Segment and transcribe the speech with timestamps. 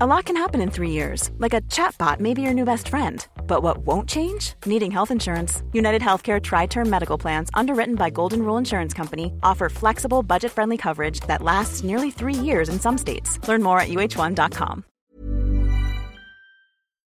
[0.00, 1.30] A lot can happen in three years.
[1.38, 3.24] Like a chatbot may be your new best friend.
[3.46, 4.54] But what won't change?
[4.66, 5.62] Needing health insurance.
[5.72, 11.20] United Healthcare Tri-Term Medical Plans, underwritten by Golden Rule Insurance Company, offer flexible, budget-friendly coverage
[11.28, 13.38] that lasts nearly three years in some states.
[13.46, 14.82] Learn more at uh1.com.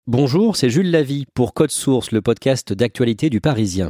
[0.08, 3.90] Bonjour, c'est Jules Lavie pour Code Source, le podcast d'actualité du Parisien.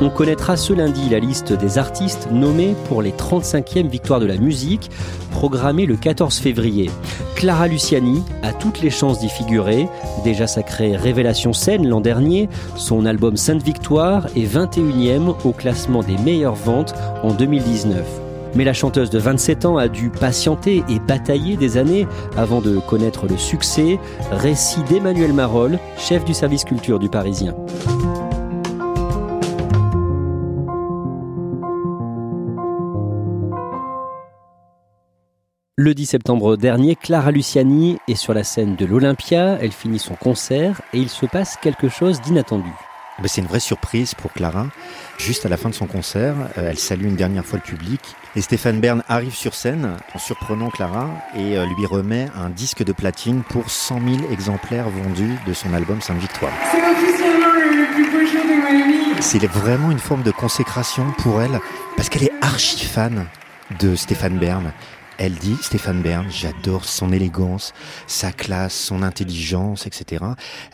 [0.00, 4.36] On connaîtra ce lundi la liste des artistes nommés pour les 35e victoires de la
[4.36, 4.90] musique,
[5.30, 6.90] programmées le 14 février.
[7.36, 9.88] Clara Luciani a toutes les chances d'y figurer,
[10.24, 16.18] déjà sacrée Révélation scène l'an dernier, son album Sainte Victoire est 21e au classement des
[16.18, 18.04] meilleures ventes en 2019.
[18.56, 22.78] Mais la chanteuse de 27 ans a dû patienter et batailler des années avant de
[22.78, 23.98] connaître le succès.
[24.30, 27.54] Récit d'Emmanuel Marolles, chef du service culture du Parisien.
[35.76, 40.14] Le 10 septembre dernier, Clara Luciani est sur la scène de l'Olympia, elle finit son
[40.14, 42.70] concert et il se passe quelque chose d'inattendu.
[43.24, 44.68] C'est une vraie surprise pour Clara.
[45.18, 48.00] Juste à la fin de son concert, euh, elle salue une dernière fois le public
[48.36, 52.84] et Stéphane Bern arrive sur scène en surprenant Clara et euh, lui remet un disque
[52.84, 56.52] de platine pour 100 000 exemplaires vendus de son album Sainte Victoire.
[56.70, 59.20] C'est officiellement le plus beau jour de ma vie.
[59.20, 61.58] C'est vraiment une forme de consécration pour elle
[61.96, 63.26] parce qu'elle est archi fan
[63.80, 64.72] de Stéphane Bern.
[65.18, 67.72] Elle dit, Stéphane Bern, j'adore son élégance,
[68.06, 70.24] sa classe, son intelligence, etc.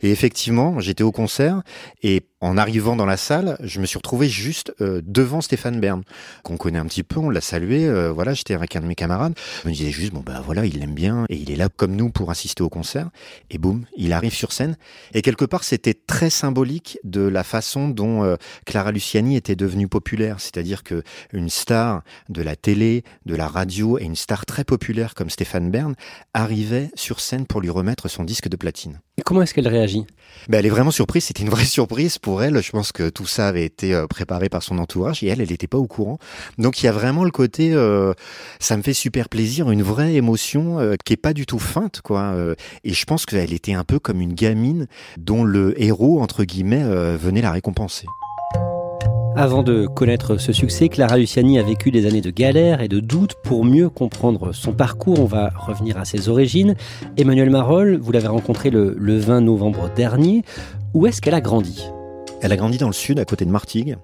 [0.02, 1.62] Et effectivement, j'étais au concert
[2.02, 6.02] et en arrivant dans la salle, je me suis retrouvé juste euh, devant Stéphane Bern,
[6.42, 8.94] qu'on connaît un petit peu, on l'a salué, euh, voilà, j'étais avec un de mes
[8.94, 9.34] camarades.
[9.62, 11.94] Je me disais juste, bon ben voilà, il l'aime bien et il est là comme
[11.94, 13.10] nous pour assister au concert.
[13.50, 14.76] Et boum, il arrive sur scène.
[15.12, 19.88] Et quelque part, c'était très symbolique de la façon dont euh, Clara Luciani était devenue
[19.88, 20.40] populaire.
[20.40, 21.02] C'est-à-dire que
[21.32, 25.70] une star de la télé, de la radio et une star très populaire comme Stéphane
[25.70, 25.94] Bern
[26.32, 29.00] arrivait sur scène pour lui remettre son disque de platine.
[29.18, 30.06] Et comment est-ce qu'elle réagit?
[30.48, 32.62] Ben, Elle est vraiment surprise, c'était une vraie surprise pour elle.
[32.62, 35.50] Je pense que tout ça avait été euh, préparé par son entourage et elle, elle
[35.50, 36.18] n'était pas au courant.
[36.58, 38.14] Donc il y a vraiment le côté, euh,
[38.58, 42.00] ça me fait super plaisir, une vraie émotion euh, qui est pas du tout feinte,
[42.02, 42.34] quoi.
[42.84, 44.86] et je pense qu'elle était un peu comme une gamine
[45.18, 46.84] dont le héros, entre guillemets,
[47.16, 48.06] venait la récompenser.
[49.36, 52.98] Avant de connaître ce succès, Clara Luciani a vécu des années de galère et de
[52.98, 55.20] doutes pour mieux comprendre son parcours.
[55.20, 56.74] On va revenir à ses origines.
[57.16, 60.42] Emmanuel Marolles, vous l'avez rencontré le, 20 novembre dernier.
[60.94, 61.90] Où est-ce qu'elle a grandi?
[62.42, 63.96] Elle a grandi dans le sud, à côté de Martigues,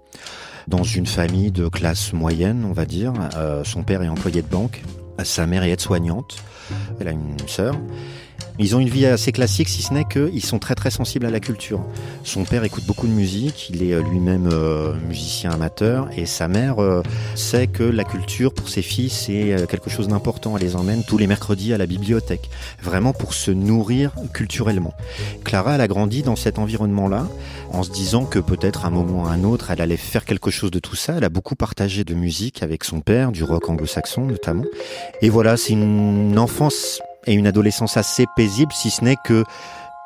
[0.69, 3.13] dans une famille de classe moyenne, on va dire.
[3.37, 4.83] Euh, son père est employé de banque,
[5.25, 6.37] sa mère est aide-soignante,
[7.01, 7.77] elle a une sœur.
[8.59, 11.31] Ils ont une vie assez classique, si ce n'est qu'ils sont très très sensibles à
[11.31, 11.85] la culture.
[12.25, 16.49] Son père écoute beaucoup de musique, il est euh, lui-même euh, musicien amateur, et sa
[16.49, 17.03] mère euh,
[17.35, 20.57] sait que la culture pour ses filles c'est quelque chose d'important.
[20.57, 22.49] Elle les emmène tous les mercredis à la bibliothèque,
[22.83, 24.95] vraiment pour se nourrir culturellement.
[25.45, 27.29] Clara, elle a grandi dans cet environnement-là,
[27.73, 30.25] en se disant que peut-être à un moment ou à un autre, elle allait faire
[30.25, 31.15] quelque chose de tout ça.
[31.19, 34.65] Elle a beaucoup partagé de musique avec son père, du rock anglo-saxon notamment.
[35.21, 39.45] Et voilà, c'est une enfance et une adolescence assez paisible, si ce n'est que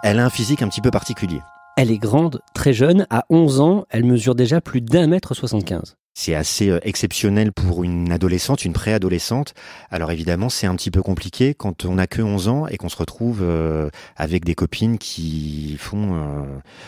[0.03, 1.41] elle a un physique un petit peu particulier.
[1.76, 5.97] Elle est grande, très jeune, à 11 ans, elle mesure déjà plus d'un mètre 75.
[6.12, 9.54] C'est assez euh, exceptionnel pour une adolescente, une préadolescente.
[9.91, 12.88] Alors évidemment, c'est un petit peu compliqué quand on n'a que 11 ans et qu'on
[12.88, 16.44] se retrouve euh, avec des copines qui font euh,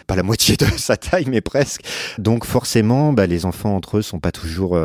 [0.09, 1.83] pas la moitié de sa taille, mais presque.
[2.19, 4.79] Donc forcément, bah, les enfants entre eux sont pas toujours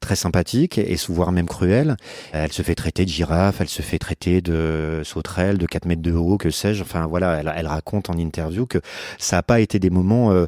[0.00, 1.96] très sympathiques et souvent même cruels.
[2.32, 6.02] Elle se fait traiter de girafe, elle se fait traiter de sauterelle de 4 mètres
[6.02, 6.82] de haut, que sais-je.
[6.82, 8.78] Enfin voilà, elle, raconte en interview que
[9.18, 10.46] ça n'a pas été des moments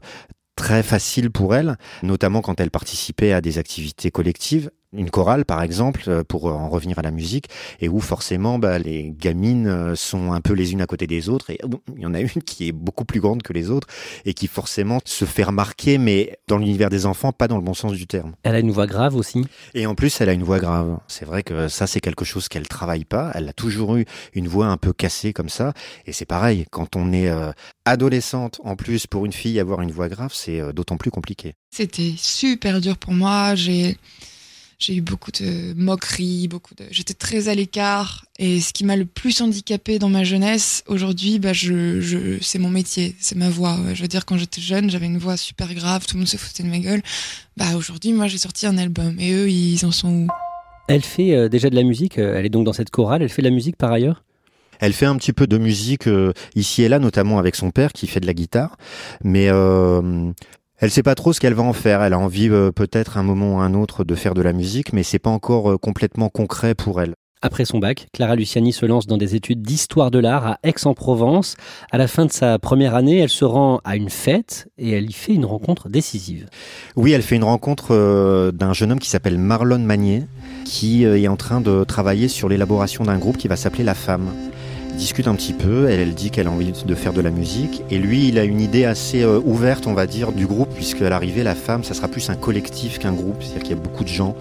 [0.56, 4.70] très facile pour elle, notamment quand elle participait à des activités collectives.
[4.96, 7.48] Une chorale par exemple, euh, pour en revenir à la musique,
[7.80, 11.28] et où forcément bah, les gamines euh, sont un peu les unes à côté des
[11.28, 11.58] autres, et
[11.96, 13.88] il y en a une qui est beaucoup plus grande que les autres,
[14.24, 17.74] et qui forcément se fait remarquer, mais dans l'univers des enfants, pas dans le bon
[17.74, 18.34] sens du terme.
[18.42, 19.44] Elle a une voix grave aussi.
[19.74, 20.98] Et en plus, elle a une voix grave.
[21.08, 23.30] C'est vrai que ça, c'est quelque chose qu'elle travaille pas.
[23.34, 24.04] Elle a toujours eu
[24.34, 25.72] une voix un peu cassée comme ça,
[26.06, 27.52] et c'est pareil, quand on est euh,
[27.84, 31.54] adolescente, en plus, pour une fille, avoir une voix grave, c'est d'autant plus compliqué.
[31.70, 33.54] C'était super dur pour moi.
[33.54, 33.96] J'ai
[34.84, 36.84] j'ai eu beaucoup de moqueries, beaucoup de.
[36.90, 38.24] J'étais très à l'écart.
[38.38, 42.58] Et ce qui m'a le plus handicapé dans ma jeunesse, aujourd'hui, bah, je, je, c'est
[42.58, 43.78] mon métier, c'est ma voix.
[43.94, 46.36] Je veux dire, quand j'étais jeune, j'avais une voix super grave, tout le monde se
[46.36, 47.02] foutait de ma gueule.
[47.56, 49.16] Bah, aujourd'hui, moi, j'ai sorti un album.
[49.18, 50.28] Et eux, ils en sont où?
[50.88, 52.18] Elle fait euh, déjà de la musique.
[52.18, 53.22] Euh, elle est donc dans cette chorale.
[53.22, 54.24] Elle fait de la musique par ailleurs?
[54.80, 57.92] Elle fait un petit peu de musique euh, ici et là, notamment avec son père
[57.92, 58.76] qui fait de la guitare.
[59.22, 60.32] Mais euh,
[60.78, 62.02] elle sait pas trop ce qu'elle va en faire.
[62.02, 64.92] Elle a envie euh, peut-être un moment ou un autre de faire de la musique,
[64.92, 67.14] mais c'est pas encore euh, complètement concret pour elle.
[67.42, 71.56] Après son bac, Clara Luciani se lance dans des études d'histoire de l'art à Aix-en-Provence.
[71.92, 75.10] À la fin de sa première année, elle se rend à une fête et elle
[75.10, 76.48] y fait une rencontre décisive.
[76.96, 80.24] Oui, elle fait une rencontre euh, d'un jeune homme qui s'appelle Marlon Magnier,
[80.64, 84.30] qui est en train de travailler sur l'élaboration d'un groupe qui va s'appeler La Femme
[84.94, 87.98] discute un petit peu, elle, dit qu'elle a envie de faire de la musique, et
[87.98, 91.42] lui, il a une idée assez euh, ouverte, on va dire, du groupe, puisqu'à l'arrivée,
[91.42, 94.08] la femme, ça sera plus un collectif qu'un groupe, c'est-à-dire qu'il y a beaucoup de
[94.08, 94.36] gens,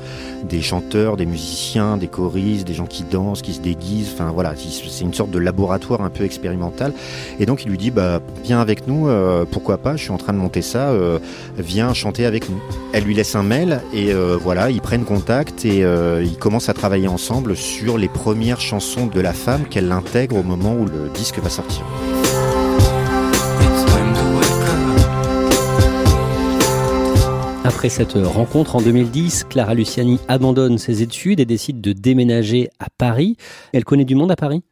[0.47, 4.53] des chanteurs, des musiciens, des choristes, des gens qui dansent, qui se déguisent, enfin voilà,
[4.55, 6.93] c'est une sorte de laboratoire un peu expérimental,
[7.39, 10.17] et donc il lui dit, bah, viens avec nous, euh, pourquoi pas, je suis en
[10.17, 11.19] train de monter ça, euh,
[11.57, 12.61] viens chanter avec nous.
[12.93, 15.79] Elle lui laisse un mail, et voilà, ils prennent contact, et
[16.21, 20.75] ils commencent à travailler ensemble sur les premières chansons de la femme qu'elle intègre moment
[20.75, 21.83] où le disque va sortir.
[27.65, 32.87] Après cette rencontre en 2010, Clara Luciani abandonne ses études et décide de déménager à
[32.97, 33.37] Paris.
[33.71, 34.63] Elle connaît du monde à Paris?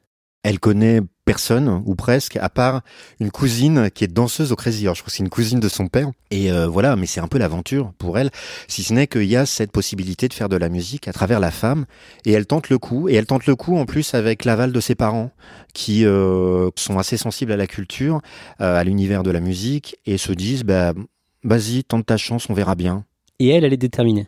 [0.44, 2.82] Elle connaît personne ou presque, à part
[3.20, 4.98] une cousine qui est danseuse au Crazy Horse.
[4.98, 6.10] Je crois que c'est une cousine de son père.
[6.32, 8.32] Et euh, voilà, mais c'est un peu l'aventure pour elle,
[8.68, 11.40] si ce n'est qu'il y a cette possibilité de faire de la musique à travers
[11.40, 11.86] la femme.
[12.26, 13.08] Et elle tente le coup.
[13.08, 15.32] Et elle tente le coup en plus avec l'aval de ses parents,
[15.74, 18.22] qui euh, sont assez sensibles à la culture,
[18.60, 20.94] euh, à l'univers de la musique, et se disent, bah,
[21.44, 23.06] vas-y, tente ta chance, on verra bien.
[23.40, 24.28] Et elle, elle est déterminée.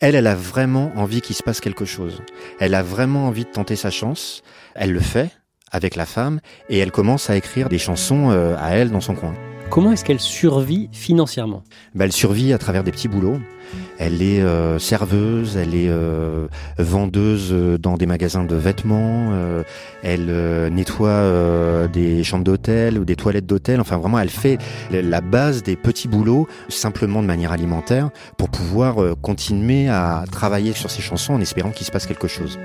[0.00, 2.22] Elle, elle a vraiment envie qu'il se passe quelque chose.
[2.58, 4.42] Elle a vraiment envie de tenter sa chance.
[4.74, 5.30] Elle le fait
[5.70, 9.14] avec la femme et elle commence à écrire des chansons euh, à elle dans son
[9.14, 9.34] coin.
[9.70, 11.62] Comment est-ce qu'elle survit financièrement?
[11.94, 13.38] Bah, Elle survit à travers des petits boulots.
[14.00, 19.32] Elle est euh, serveuse, elle est euh, vendeuse dans des magasins de vêtements,
[20.02, 23.80] elle nettoie des chambres d'hôtel ou des toilettes d'hôtel.
[23.80, 24.58] Enfin, vraiment, elle fait
[24.90, 30.90] la base des petits boulots simplement de manière alimentaire pour pouvoir continuer à travailler sur
[30.90, 32.58] ses chansons en espérant qu'il se passe quelque chose.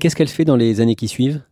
[0.00, 1.42] Qu'est-ce qu'elle fait dans les années qui suivent?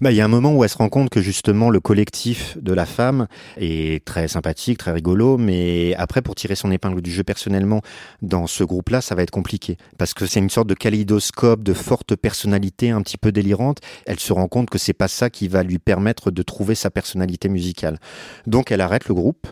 [0.00, 2.56] Bah, il y a un moment où elle se rend compte que justement le collectif
[2.60, 7.10] de la femme est très sympathique, très rigolo, mais après pour tirer son épingle du
[7.10, 7.82] jeu personnellement
[8.20, 11.74] dans ce groupe-là, ça va être compliqué parce que c'est une sorte de kaléidoscope de
[11.74, 13.78] forte personnalité un petit peu délirante.
[14.06, 16.90] Elle se rend compte que c'est pas ça qui va lui permettre de trouver sa
[16.90, 17.98] personnalité musicale.
[18.46, 19.46] Donc elle arrête le groupe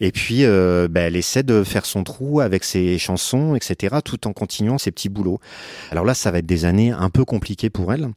[0.00, 4.26] et puis, euh, bah, elle essaie de faire son trou avec ses chansons, etc., tout
[4.26, 5.40] en continuant ses petits boulots.
[5.90, 8.08] Alors là, ça va être des années un peu compliquées pour elle,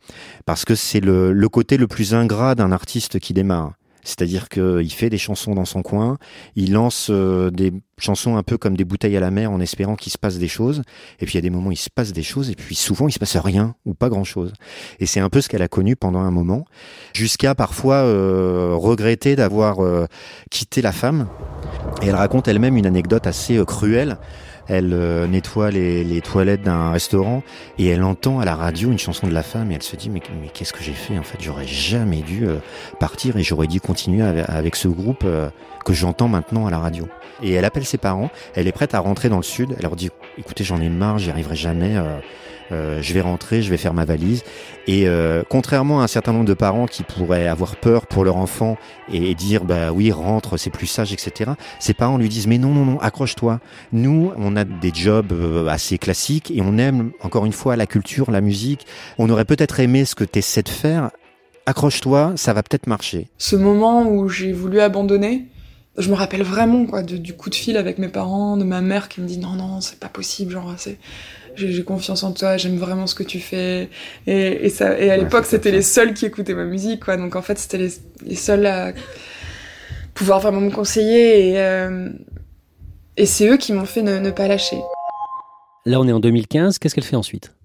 [0.46, 3.74] parce que c'est le, le côté le plus ingrat d'un artiste qui démarre.
[4.08, 6.18] C'est-à-dire qu'il fait des chansons dans son coin,
[6.56, 9.98] il lance euh, des chansons un peu comme des bouteilles à la mer en espérant
[9.98, 10.82] qu'il se passe des choses.
[11.20, 12.74] Et puis il y a des moments où il se passe des choses et puis
[12.74, 14.54] souvent il se passe rien ou pas grand-chose.
[15.02, 16.64] Et c'est un peu ce qu'elle a connu pendant un moment,
[17.12, 20.06] jusqu'à parfois euh, regretter d'avoir euh,
[20.50, 21.28] quitté la femme.
[22.02, 24.18] Et elle raconte elle-même une anecdote assez cruelle
[24.68, 27.44] elle euh, nettoie les, toilettes d'un restaurant
[27.78, 30.10] et elle entend à la radio une chanson de la femme et elle se dit
[30.10, 30.22] mais,
[30.54, 31.38] qu'est-ce que j'ai fait en fait?
[31.42, 32.58] J'aurais jamais dû euh,
[33.00, 35.50] partir et j'aurais dû continuer avec, ce groupe euh,
[35.86, 37.08] que j'entends maintenant à la radio.
[37.42, 39.96] Et elle appelle ses parents, elle est prête à rentrer dans le sud, elle leur
[39.96, 41.96] dit écoutez j'en ai marre, j'y arriverai jamais.
[42.72, 44.44] Euh, je vais rentrer, je vais faire ma valise.
[44.88, 48.38] Et euh, contrairement à un certain nombre de parents qui pourraient avoir peur pour leur
[48.38, 48.78] enfant
[49.12, 51.52] et, dire bah oui rentre, c'est plus sage, etc.
[51.80, 53.60] Ces parents lui disent mais non non non accroche-toi.
[53.92, 57.86] Nous on a des jobs euh, assez classiques et on aime encore une fois la
[57.86, 58.86] culture, la musique.
[59.18, 61.12] On aurait peut-être aimé ce que tu essaies de faire.
[61.66, 63.28] Accroche-toi, ça va peut-être marcher.
[63.38, 65.48] Ce moment où j'ai voulu abandonner,
[65.98, 69.10] je me rappelle vraiment quoi du coup de fil avec mes parents, de ma mère
[69.10, 70.98] qui me dit non non c'est pas possible genre c'est
[71.58, 73.90] j'ai confiance en toi, j'aime vraiment ce que tu fais.
[74.28, 77.18] Et, ça, et à l'époque, c'était les seuls qui écoutaient ma musique, quoi.
[77.18, 77.90] Donc en fait, c'était
[78.26, 78.94] les, seuls à
[80.14, 81.50] pouvoir vraiment me conseiller.
[81.50, 82.10] Et, euh,
[83.18, 84.82] Et c'est eux qui m'ont fait ne, ne pas lâcher.
[85.86, 86.80] Là, on est en 2015.
[86.80, 87.57] Qu'est-ce qu'elle fait ensuite?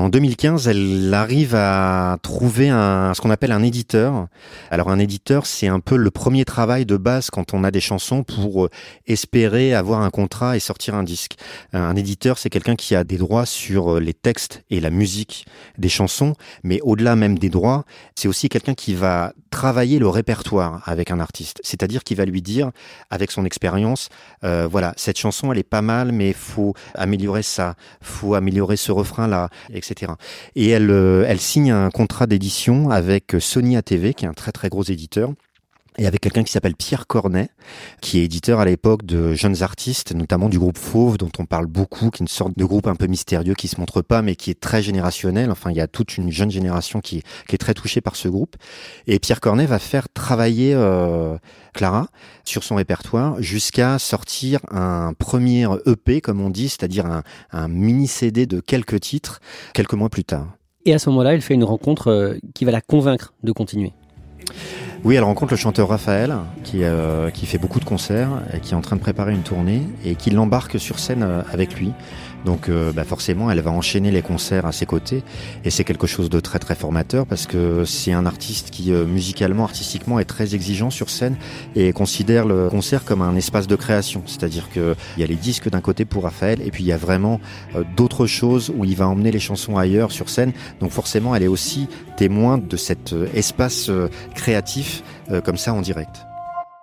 [0.00, 4.28] En 2015, elle arrive à trouver un, ce qu'on appelle un éditeur.
[4.70, 7.82] Alors un éditeur, c'est un peu le premier travail de base quand on a des
[7.82, 8.70] chansons pour euh,
[9.06, 11.34] espérer avoir un contrat et sortir un disque.
[11.74, 15.44] Un éditeur, c'est quelqu'un qui a des droits sur euh, les textes et la musique
[15.76, 16.32] des chansons,
[16.64, 21.20] mais au-delà même des droits, c'est aussi quelqu'un qui va travailler le répertoire avec un
[21.20, 21.60] artiste.
[21.62, 22.70] C'est-à-dire qu'il va lui dire,
[23.10, 24.08] avec son expérience,
[24.44, 28.92] euh, voilà, cette chanson, elle est pas mal, mais faut améliorer ça, faut améliorer ce
[28.92, 30.12] refrain-là, etc.
[30.54, 34.52] Et elle, euh, elle signe un contrat d'édition avec Sony ATV, qui est un très
[34.52, 35.32] très gros éditeur.
[35.98, 37.50] Et avec quelqu'un qui s'appelle Pierre Cornet,
[38.00, 41.66] qui est éditeur à l'époque de jeunes artistes, notamment du groupe Fauve, dont on parle
[41.66, 44.36] beaucoup, qui est une sorte de groupe un peu mystérieux qui se montre pas, mais
[44.36, 45.50] qui est très générationnel.
[45.50, 48.56] Enfin, il y a toute une jeune génération qui, est très touchée par ce groupe.
[49.06, 51.36] Et Pierre Cornet va faire travailler euh,
[51.74, 52.08] Clara
[52.44, 58.06] sur son répertoire jusqu'à sortir un premier EP, comme on dit, c'est-à-dire un, un mini
[58.06, 59.40] CD de quelques titres,
[59.74, 60.56] quelques mois plus tard.
[60.86, 63.92] Et à ce moment-là, elle fait une rencontre euh, qui va la convaincre de continuer.
[65.02, 68.72] Oui, elle rencontre le chanteur Raphaël, qui, euh, qui fait beaucoup de concerts, et qui
[68.72, 71.92] est en train de préparer une tournée, et qui l'embarque sur scène euh, avec lui.
[72.46, 75.22] Donc euh, bah forcément, elle va enchaîner les concerts à ses côtés,
[75.64, 79.64] et c'est quelque chose de très très formateur, parce que c'est un artiste qui, musicalement,
[79.64, 81.36] artistiquement, est très exigeant sur scène,
[81.74, 84.22] et considère le concert comme un espace de création.
[84.26, 86.98] C'est-à-dire qu'il y a les disques d'un côté pour Raphaël, et puis il y a
[86.98, 87.40] vraiment
[87.96, 90.52] d'autres choses où il va emmener les chansons ailleurs sur scène.
[90.80, 93.90] Donc forcément, elle est aussi témoin de cet espace
[94.34, 94.89] créatif
[95.30, 96.26] euh, comme ça en direct.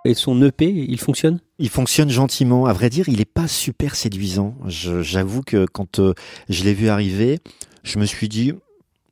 [0.04, 1.40] Et son EP, il fonctionne?
[1.58, 2.66] Il fonctionne gentiment.
[2.66, 4.54] À vrai dire, il est pas super séduisant.
[4.66, 6.14] J'avoue que quand euh,
[6.48, 7.40] je l'ai vu arriver,
[7.82, 8.52] je me suis dit,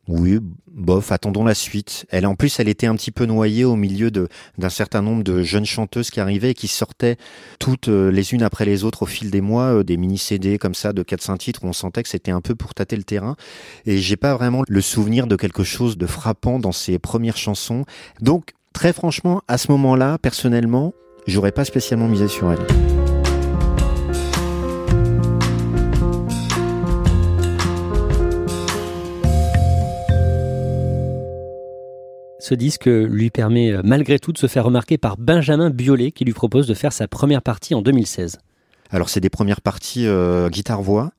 [0.08, 0.38] oui,
[0.68, 2.06] bof, attendons la suite.
[2.10, 5.42] Elle, en plus, elle était un petit peu noyée au milieu d'un certain nombre de
[5.42, 7.16] jeunes chanteuses qui arrivaient et qui sortaient
[7.58, 10.74] toutes euh, les unes après les autres au fil des mois, des mini CD comme
[10.74, 13.36] ça de 4-5 titres où on sentait que c'était un peu pour tâter le terrain.
[13.84, 17.84] Et j'ai pas vraiment le souvenir de quelque chose de frappant dans ses premières chansons.
[18.20, 20.92] Donc, très franchement, à ce moment-là, personnellement,
[21.26, 22.58] j'aurais pas spécialement misé sur elle.
[32.38, 36.26] Ce disque lui permet euh, malgré tout de se faire remarquer par Benjamin Biolay qui
[36.26, 38.36] lui propose de faire sa première partie en 2016.
[38.90, 41.12] Alors c'est des premières parties euh, guitare-voix,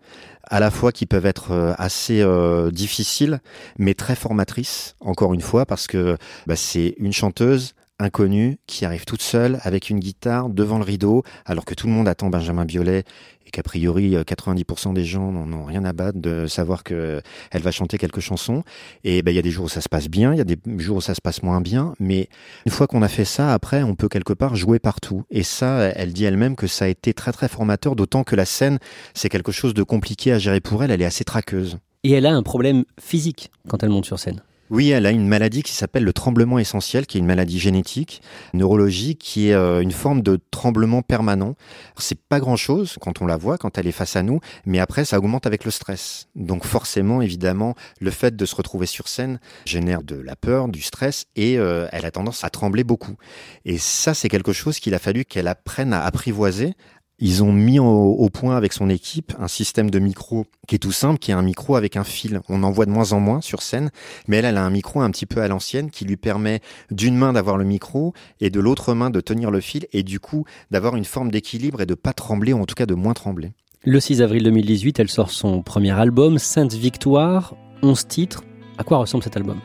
[0.50, 3.40] à la fois qui peuvent être euh, assez euh, difficiles,
[3.78, 9.06] mais très formatrices, encore une fois, parce que bah, c'est une chanteuse inconnue qui arrive
[9.06, 12.66] toute seule avec une guitare devant le rideau, alors que tout le monde attend Benjamin
[12.66, 13.04] Biolay
[13.46, 17.22] et qu'a priori euh, 90% des gens n'en ont rien à battre de savoir que
[17.52, 18.64] elle va chanter quelques chansons.
[19.04, 20.44] Et ben il y a des jours où ça se passe bien, il y a
[20.44, 22.30] des jours où ça se passe moins bien, mais
[22.66, 25.24] une fois qu'on a fait ça, après on peut quelque part jouer partout.
[25.32, 28.46] Et ça, elle dit elle-même que ça a été très très formateur, d'autant que la
[28.46, 28.80] scène
[29.14, 30.92] c'est quelque chose de compliqué à gérer pour elle.
[30.92, 31.78] Elle est assez traqueuse.
[32.04, 34.42] Et elle a un problème physique quand elle monte sur scène.
[34.70, 38.22] Oui, elle a une maladie qui s'appelle le tremblement essentiel, qui est une maladie génétique,
[38.54, 41.56] neurologique, qui est euh, une forme de tremblement permanent.
[41.98, 44.80] C'est pas grand chose quand on la voit, quand elle est face à nous, mais
[44.80, 46.28] après, ça augmente avec le stress.
[46.36, 50.82] Donc forcément, évidemment, le fait de se retrouver sur scène génère de la peur, du
[50.82, 53.16] stress, et euh, elle a tendance à trembler beaucoup.
[53.64, 56.74] Et ça, c'est quelque chose qu'il a fallu qu'elle apprenne à apprivoiser,
[57.20, 60.80] ils ont mis au, au, point avec son équipe un système de micro qui est
[60.80, 62.42] tout simple, qui est un micro avec un fil.
[62.48, 63.90] On en voit de moins en moins sur scène,
[64.28, 67.16] mais elle, elle a un micro un petit peu à l'ancienne qui lui permet d'une
[67.16, 70.46] main d'avoir le micro et de l'autre main de tenir le fil et du coup
[70.70, 73.54] d'avoir une forme d'équilibre et de pas trembler ou en tout cas de moins trembler.
[73.84, 78.44] Le 6 avril 2018, elle sort son premier album, Sainte Victoire, 11 titres.
[78.78, 79.60] À quoi ressemble cet album?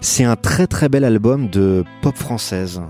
[0.00, 2.80] C'est un très très bel album de pop française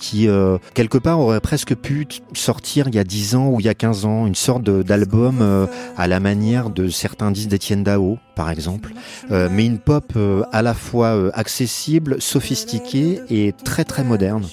[0.00, 3.66] qui euh, quelque part aurait presque pu sortir il y a 10 ans ou il
[3.66, 5.66] y a 15 ans, une sorte d'album euh,
[5.96, 8.92] à la manière de certains disques d'Étienne Dao par exemple,
[9.30, 10.14] euh, mais une pop
[10.50, 14.44] à la fois accessible, sophistiquée et très très moderne.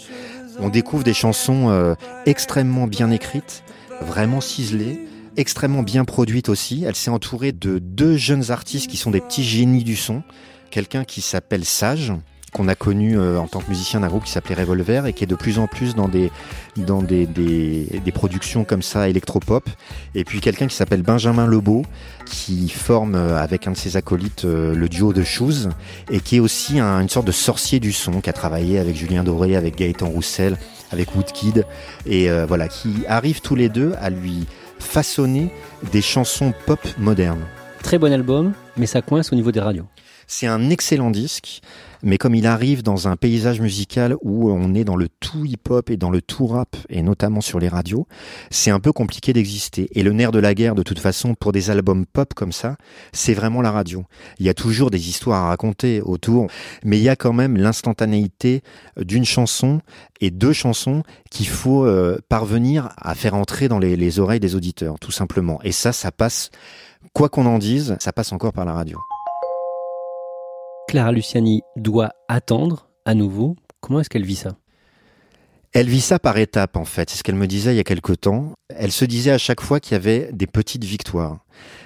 [0.60, 3.63] On découvre des chansons extrêmement bien écrites,
[4.01, 5.00] vraiment ciselées,
[5.38, 6.84] extrêmement bien produites aussi.
[6.84, 10.24] Elle s'est entourée de deux jeunes artistes qui sont des petits génies du son,
[10.72, 12.12] quelqu'un qui s'appelle Sage,
[12.54, 15.24] qu'on a connu euh, en tant que musicien d'un groupe qui s'appelait Revolver et qui
[15.24, 16.32] est de plus en plus dans des
[16.75, 19.70] dans des, des, des productions comme ça électropop
[20.16, 21.84] et puis quelqu'un qui s'appelle Benjamin Lebeau
[22.25, 25.70] qui forme euh, avec un de ses acolytes euh, le duo de Shoes
[26.10, 28.96] et qui est aussi un, une sorte de sorcier du son qui a travaillé avec
[28.96, 30.58] Julien Doré avec Gaëtan Roussel
[30.92, 31.66] avec Woodkid
[32.06, 34.46] et voilà qui arrivent tous les deux à lui
[34.80, 35.51] façonner
[35.92, 37.46] des chansons pop modernes.
[37.84, 39.86] Très bon album, mais ça coince au niveau des radios.
[40.27, 41.62] C'est un excellent disque.
[42.04, 45.89] Mais comme il arrive dans un paysage musical où on est dans le tout hip-hop
[45.89, 48.08] et dans le tout rap, et notamment sur les radios,
[48.50, 49.88] c'est un peu compliqué d'exister.
[49.92, 52.77] Et le nerf de la guerre, de toute façon, pour des albums pop comme ça,
[53.12, 54.06] c'est vraiment la radio.
[54.39, 56.48] Il y a toujours des histoires à raconter autour,
[56.84, 58.62] mais il y a quand même l'instantanéité
[58.98, 59.82] d'une chanson
[60.22, 64.56] et deux chansons qu'il faut euh, parvenir à faire entrer dans les, les oreilles des
[64.56, 65.60] auditeurs, tout simplement.
[65.63, 66.50] Et ça, ça passe,
[67.13, 69.00] quoi qu'on en dise, ça passe encore par la radio.
[70.88, 73.58] Clara Luciani doit attendre à nouveau.
[73.82, 74.56] Comment est-ce qu'elle vit ça?
[75.74, 77.84] Elle vit ça par étapes en fait, c'est ce qu'elle me disait il y a
[77.84, 78.53] quelque temps.
[78.70, 81.39] Elle se disait à chaque fois qu'il y avait des petites victoires.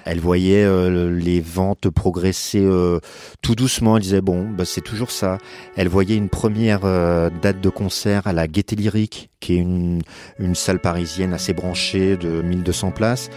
[0.04, 2.98] Elle voyait euh, les ventes progresser euh,
[3.40, 3.96] tout doucement.
[3.96, 5.38] Elle disait bon, bah, c'est toujours ça.
[5.76, 10.02] Elle voyait une première euh, date de concert à la Gaieté Lyrique, qui est une,
[10.38, 13.30] une salle parisienne assez branchée de 1200 places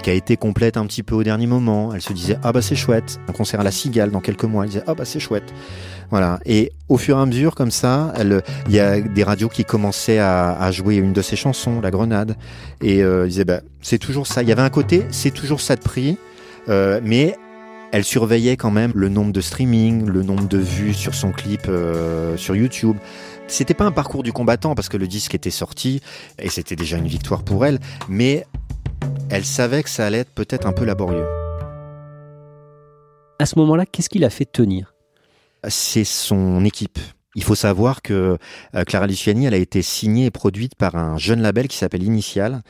[0.00, 1.92] qui a été complète un petit peu au dernier moment.
[1.94, 4.64] Elle se disait ah bah c'est chouette, un concert à la Cigale dans quelques mois.
[4.64, 5.52] Elle disait ah bah c'est chouette.
[6.10, 6.40] Voilà.
[6.44, 8.12] Et au fur et à mesure, comme ça,
[8.66, 11.90] il y a des radios qui commençaient à, à jouer une de ses chansons, La
[11.90, 12.36] Grenade,
[12.80, 14.42] et euh, elle disait bah c'est toujours ça.
[14.42, 16.18] Il y avait un côté, c'est toujours ça de prix,
[16.68, 17.36] euh, mais
[17.92, 21.62] elle surveillait quand même le nombre de streaming, le nombre de vues sur son clip
[21.68, 22.96] euh, sur YouTube.
[23.48, 26.00] C'était pas un parcours du combattant parce que le disque était sorti
[26.38, 28.46] et c'était déjà une victoire pour elle, mais
[29.28, 31.26] elle savait que ça allait être peut-être un peu laborieux.
[33.40, 34.94] À ce moment-là, qu'est-ce qui l'a fait tenir?
[35.68, 36.98] C'est son équipe.
[37.36, 38.38] Il faut savoir que
[38.74, 42.02] euh, Clara Luciani, elle a été signée et produite par un jeune label qui s'appelle
[42.02, 42.62] Initial,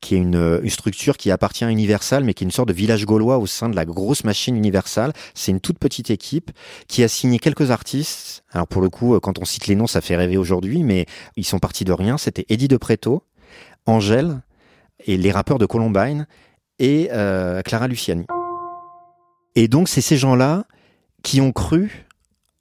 [0.00, 3.06] qui est une, structure qui appartient à Universal, mais qui est une sorte de village
[3.06, 5.12] gaulois au sein de la grosse machine Universal.
[5.34, 6.50] C'est une toute petite équipe
[6.88, 8.42] qui a signé quelques artistes.
[8.50, 11.06] Alors pour le coup, quand on cite les noms, ça fait rêver aujourd'hui, mais
[11.36, 12.18] ils sont partis de rien.
[12.18, 13.22] C'était Eddie de Preto,
[13.86, 14.40] Angèle,
[15.06, 16.26] et les rappeurs de Columbine
[16.78, 18.26] et euh, Clara Luciani.
[19.54, 20.64] Et donc c'est ces gens-là
[21.22, 22.06] qui ont cru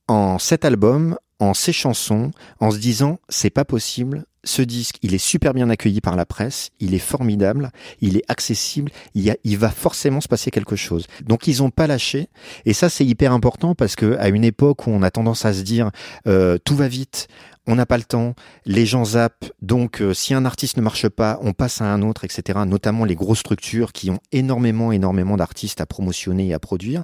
[0.08, 5.14] en cet album, en ces chansons, en se disant c'est pas possible, ce disque, il
[5.14, 9.70] est super bien accueilli par la presse, il est formidable, il est accessible, il, va
[9.70, 11.06] forcément se passer quelque chose.
[11.26, 12.30] Donc ils ont pas lâché,
[12.66, 15.54] et ça c'est hyper important parce que à une époque où on a tendance à
[15.54, 15.92] se dire
[16.28, 17.28] euh, tout va vite,
[17.68, 18.34] on n'a pas le temps,
[18.66, 22.02] les gens zappent, donc euh, si un artiste ne marche pas, on passe à un
[22.02, 22.60] autre, etc.
[22.66, 27.04] Notamment les grosses structures qui ont énormément, énormément d'artistes à promotionner et à produire.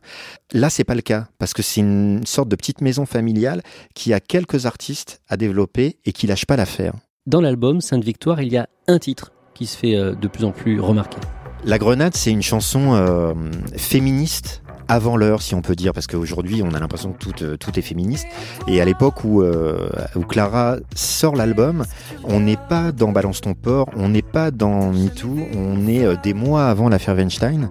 [0.54, 3.62] Là, c'est pas le cas parce que c'est une sorte de petite maison familiale
[3.94, 6.94] qui a quelques artistes à développer et qui lâche pas l'affaire.
[7.26, 10.52] Dans l'album Sainte-Victoire, il y a un titre qui se fait euh, de plus en
[10.52, 11.18] plus remarquer.
[11.66, 13.34] La Grenade, c'est une chanson euh,
[13.78, 17.58] féministe avant l'heure, si on peut dire, parce qu'aujourd'hui, on a l'impression que tout, euh,
[17.58, 18.28] tout est féministe.
[18.68, 21.86] Et à l'époque où, euh, où Clara sort l'album,
[22.24, 26.16] on n'est pas dans Balance ton port, on n'est pas dans MeToo, on est euh,
[26.22, 27.70] des mois avant l'affaire Weinstein.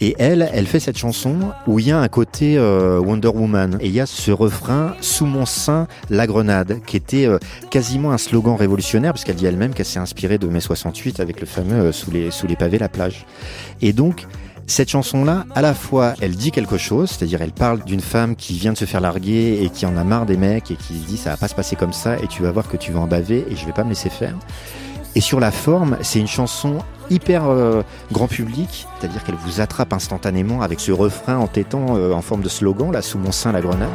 [0.00, 3.78] Et elle, elle fait cette chanson où il y a un côté euh, Wonder Woman.
[3.80, 7.38] Et il y a ce refrain Sous mon sein, la grenade, qui était euh,
[7.70, 11.46] quasiment un slogan révolutionnaire, puisqu'elle dit elle-même qu'elle s'est inspirée de mai 68 avec le
[11.46, 13.24] fameux euh, sous, les, sous les pavés, la plage.
[13.80, 14.26] Et donc,
[14.66, 18.54] cette chanson-là, à la fois, elle dit quelque chose, c'est-à-dire elle parle d'une femme qui
[18.54, 21.06] vient de se faire larguer et qui en a marre des mecs et qui se
[21.06, 23.00] dit ça va pas se passer comme ça et tu vas voir que tu vas
[23.00, 24.34] en baver et je vais pas me laisser faire.
[25.14, 29.92] Et sur la forme, c'est une chanson hyper euh, grand public, c'est-à-dire qu'elle vous attrape
[29.92, 33.60] instantanément avec ce refrain entêtant euh, en forme de slogan, là, sous mon sein la
[33.60, 33.88] grenade.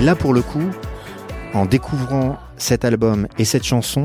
[0.00, 0.64] Et là, pour le coup,
[1.52, 4.04] en découvrant cet album et cette chanson,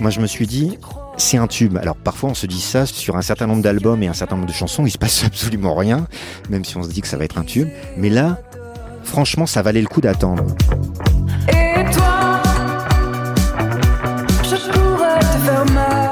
[0.00, 0.76] moi je me suis dit,
[1.18, 1.76] c'est un tube.
[1.76, 4.48] Alors parfois on se dit ça sur un certain nombre d'albums et un certain nombre
[4.48, 6.08] de chansons, il se passe absolument rien,
[6.50, 7.68] même si on se dit que ça va être un tube.
[7.96, 8.40] Mais là,
[9.04, 10.44] franchement, ça valait le coup d'attendre.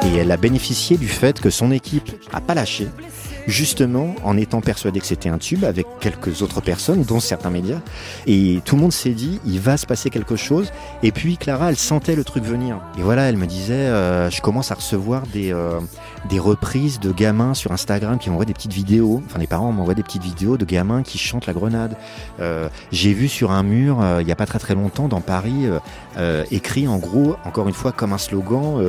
[0.07, 2.87] Et elle a bénéficié du fait que son équipe a pas lâché,
[3.47, 7.81] justement en étant persuadée que c'était un tube avec quelques autres personnes, dont certains médias.
[8.27, 10.71] Et tout le monde s'est dit, il va se passer quelque chose.
[11.03, 12.81] Et puis Clara, elle sentait le truc venir.
[12.99, 15.81] Et voilà, elle me disait, euh, je commence à recevoir des, euh,
[16.29, 19.23] des reprises de gamins sur Instagram qui m'envoient des petites vidéos.
[19.27, 21.97] Enfin, les parents m'envoient des petites vidéos de gamins qui chantent la grenade.
[22.41, 25.21] Euh, J'ai vu sur un mur, euh, il y a pas très très longtemps, dans
[25.21, 25.79] Paris, euh,
[26.17, 28.81] euh, écrit en gros, encore une fois, comme un slogan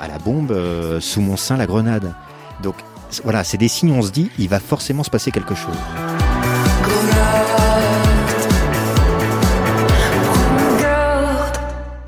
[0.00, 0.54] à la bombe,
[1.00, 2.12] sous mon sein la grenade.
[2.62, 2.74] Donc
[3.24, 5.76] voilà, c'est des signes, on se dit, il va forcément se passer quelque chose.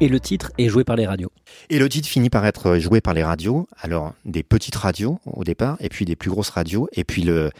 [0.03, 1.31] Et le titre est joué par les radios.
[1.69, 3.69] Et le titre finit par être joué par les radios.
[3.83, 6.89] Alors, des petites radios au départ, et puis des plus grosses radios.
[6.93, 7.51] Et puis le,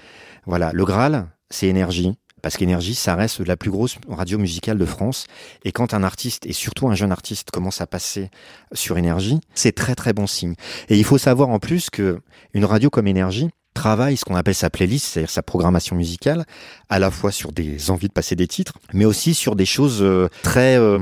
[0.47, 2.17] voilà, le Graal, c'est énergie.
[2.43, 5.27] Parce qu'Énergie, ça reste la plus grosse radio musicale de France.
[5.65, 8.31] Et quand un artiste, et surtout un jeune artiste, commence à passer
[8.73, 10.55] sur Énergie, c'est très très bon signe.
[10.89, 12.21] Et il faut savoir en plus que
[12.55, 16.45] une radio comme Énergie travaille ce qu'on appelle sa playlist, c'est-à-dire sa programmation musicale,
[16.89, 20.03] à la fois sur des envies de passer des titres, mais aussi sur des choses
[20.03, 20.99] euh, très euh,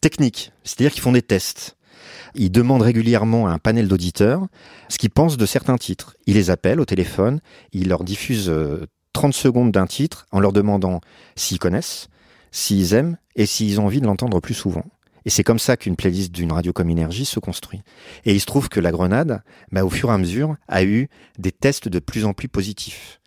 [0.00, 0.52] techniques.
[0.64, 1.76] C'est-à-dire qu'ils font des tests.
[2.34, 4.46] Ils demandent régulièrement à un panel d'auditeurs
[4.88, 6.16] ce qu'ils pensent de certains titres.
[6.26, 7.40] Ils les appellent au téléphone,
[7.72, 8.86] ils leur diffusent euh,
[9.18, 11.00] 30 secondes d'un titre en leur demandant
[11.34, 12.08] s'ils connaissent,
[12.52, 14.84] s'ils aiment et s'ils ont envie de l'entendre plus souvent.
[15.24, 17.82] Et c'est comme ça qu'une playlist d'une radio comme Énergie se construit.
[18.24, 21.08] Et il se trouve que la Grenade, bah, au fur et à mesure, a eu
[21.36, 23.20] des tests de plus en plus positifs.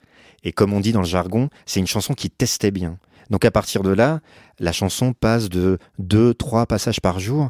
[0.45, 2.97] Et comme on dit dans le jargon, c'est une chanson qui testait bien.
[3.29, 4.21] Donc à partir de là,
[4.59, 7.49] la chanson passe de 2, 3 passages par jour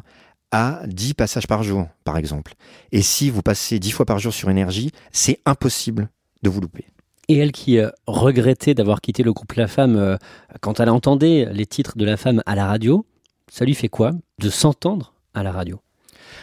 [0.50, 2.54] à 10 passages par jour, par exemple.
[2.90, 6.10] Et si vous passez 10 fois par jour sur Énergie, c'est impossible
[6.42, 6.86] de vous louper.
[7.32, 10.18] Et elle qui euh, regrettait d'avoir quitté le groupe La Femme euh,
[10.60, 13.06] quand elle entendait les titres de La Femme à la radio,
[13.50, 15.80] ça lui fait quoi de s'entendre à la radio?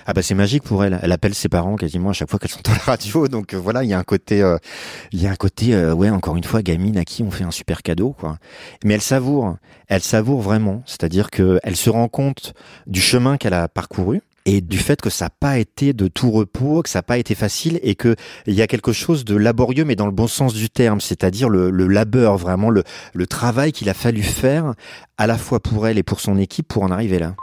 [0.07, 0.99] Ah bah c'est magique pour elle.
[1.03, 3.27] Elle appelle ses parents quasiment à chaque fois qu'elles sont à la radio.
[3.27, 4.37] Donc euh, voilà, il y a un côté,
[5.11, 7.51] il y a un côté, ouais, encore une fois, gamine à qui on fait un
[7.51, 8.39] super cadeau, quoi.
[8.83, 9.57] Mais elle savoure,
[9.89, 10.81] elle savoure vraiment.
[10.87, 12.53] C'est-à-dire que elle se rend compte
[12.87, 16.31] du chemin qu'elle a parcouru et du fait que ça n'a pas été de tout
[16.31, 18.15] repos, que ça n'a pas été facile et que
[18.47, 21.49] il y a quelque chose de laborieux mais dans le bon sens du terme, c'est-à-dire
[21.49, 24.73] le, labeur, vraiment le travail qu'il a fallu faire
[25.17, 27.35] à la fois pour elle et pour son équipe pour en arriver là.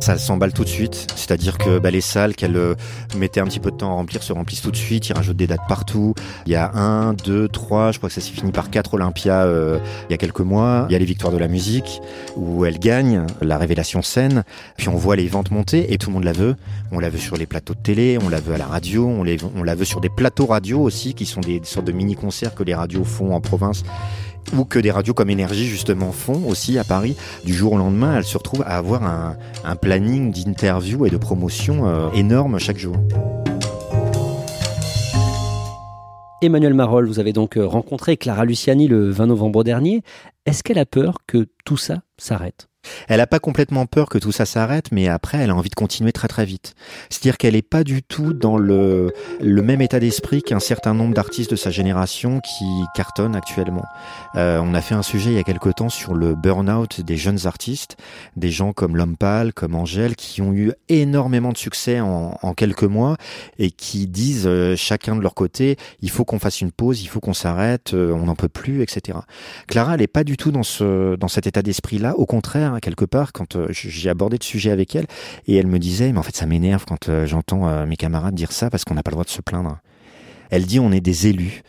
[0.00, 2.74] Ça s'emballe tout de suite, c'est-à-dire que bah, les salles qu'elle euh,
[3.16, 5.36] mettait un petit peu de temps à remplir se remplissent tout de suite, ils rajoutent
[5.36, 6.14] des dates partout.
[6.46, 9.42] Il y a un, deux, trois, je crois que ça s'est fini par quatre Olympia
[9.42, 10.86] euh, il y a quelques mois.
[10.88, 12.00] Il y a les victoires de la musique,
[12.36, 14.44] où elle gagne, la révélation scène,
[14.76, 16.54] puis on voit les ventes monter et tout le monde la veut.
[16.92, 19.62] On la veut sur les plateaux de télé, on la veut à la radio, on,
[19.62, 22.62] la veut sur des plateaux radio aussi, qui sont des, des sortes de mini-concerts que
[22.62, 23.82] les radios font en province
[24.56, 27.16] ou que des radios comme Énergie justement font aussi à Paris.
[27.44, 29.36] Du jour au lendemain, elle se retrouve à avoir un,
[29.76, 32.96] planning d'interview et de promotion euh, énorme chaque jour.
[36.40, 40.02] Emmanuel Marolles, vous avez donc euh, rencontré Clara Luciani le 20 novembre dernier.
[40.46, 42.68] Est-ce qu'elle a peur que tout ça s'arrête?
[43.08, 45.74] Elle n'a pas complètement peur que tout ça s'arrête, mais après, elle a envie de
[45.74, 46.74] continuer très très vite.
[47.10, 51.14] C'est-à-dire qu'elle n'est pas du tout dans le, le même état d'esprit qu'un certain nombre
[51.14, 53.84] d'artistes de sa génération qui cartonnent actuellement.
[54.36, 57.16] Euh, on a fait un sujet il y a quelque temps sur le burn-out des
[57.16, 57.96] jeunes artistes,
[58.36, 62.54] des gens comme L'Homme Pâle, comme Angèle, qui ont eu énormément de succès en, en
[62.54, 63.16] quelques mois
[63.58, 67.08] et qui disent euh, chacun de leur côté, il faut qu'on fasse une pause, il
[67.08, 69.18] faut qu'on s'arrête, euh, on n'en peut plus, etc.
[69.66, 72.14] Clara, elle n'est pas du tout dans ce dans cet état d'esprit-là.
[72.16, 75.06] Au contraire, quelque part, quand euh, j'ai abordé le sujet avec elle,
[75.46, 78.34] et elle me disait, mais en fait, ça m'énerve quand euh, j'entends euh, mes camarades
[78.34, 79.78] dire ça parce qu'on n'a pas le droit de se plaindre.
[80.50, 81.62] Elle dit, on est des élus.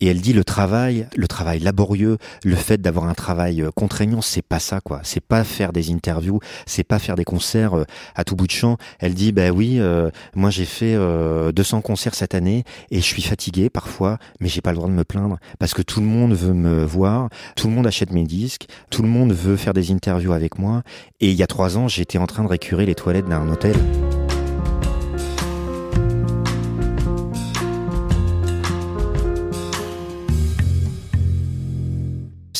[0.00, 4.20] Et elle dit le travail, le travail laborieux, le fait d'avoir un travail euh, contraignant,
[4.22, 5.00] c'est pas ça quoi.
[5.04, 7.84] C'est pas faire des interviews, c'est pas faire des concerts euh,
[8.16, 8.76] à tout bout de champ.
[8.98, 13.04] Elle dit bah oui, euh, moi j'ai fait euh, 200 concerts cette année et je
[13.04, 16.06] suis fatiguée parfois, mais j'ai pas le droit de me plaindre parce que tout le
[16.06, 19.74] monde veut me voir, tout le monde achète mes disques, tout le monde veut faire
[19.74, 20.82] des interviews avec moi.
[21.20, 23.76] Et il y a trois ans, j'étais en train de récurer les toilettes d'un hôtel.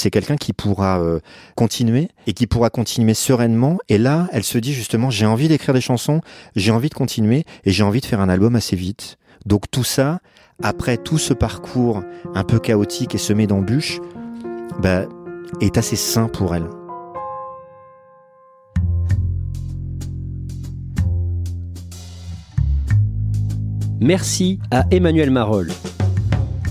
[0.04, 1.18] C'est quelqu'un qui pourra euh,
[1.54, 3.78] continuer et qui pourra continuer sereinement.
[3.88, 6.20] Et là, elle se dit justement, j'ai envie d'écrire des chansons,
[6.56, 9.16] j'ai envie de continuer et j'ai envie de faire un album assez vite.
[9.46, 10.20] Donc tout ça,
[10.62, 12.02] après tout ce parcours
[12.34, 13.98] un peu chaotique et semé d'embûches,
[14.78, 15.06] bah,
[15.62, 16.66] est assez sain pour elle.
[24.02, 25.72] Merci à Emmanuel Marolles.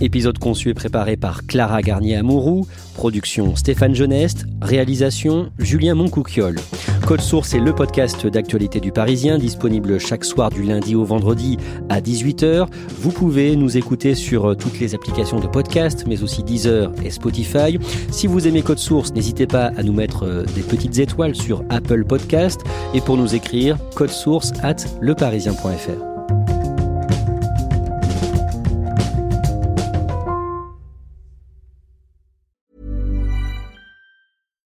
[0.01, 6.59] Épisode conçu et préparé par Clara Garnier-Amouroux, production Stéphane Geneste, réalisation Julien Moncouquiole.
[7.05, 11.57] Code Source est le podcast d'actualité du Parisien, disponible chaque soir du lundi au vendredi
[11.89, 12.67] à 18h.
[12.99, 17.77] Vous pouvez nous écouter sur toutes les applications de podcast, mais aussi Deezer et Spotify.
[18.11, 22.05] Si vous aimez Code Source, n'hésitez pas à nous mettre des petites étoiles sur Apple
[22.05, 22.61] Podcast
[22.93, 26.12] et pour nous écrire, code source at leparisien.fr.